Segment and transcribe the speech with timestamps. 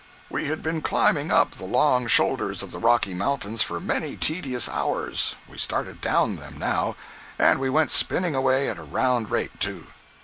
[0.31, 4.67] We had been climbing up the long shoulders of the Rocky Mountains for many tedious
[4.67, 6.95] hours—we started down them, now.
[7.37, 9.85] And we went spinning away at a round rate too.